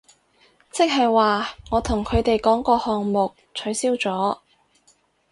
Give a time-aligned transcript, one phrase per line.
[0.71, 4.39] 即係話我同佢哋講個項目取消咗